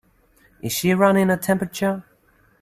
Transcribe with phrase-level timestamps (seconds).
[0.63, 2.03] Is she running a temperature?